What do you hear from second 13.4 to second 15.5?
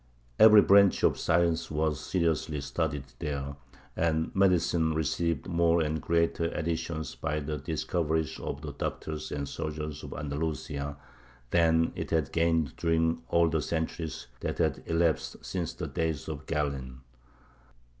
the centuries that had elapsed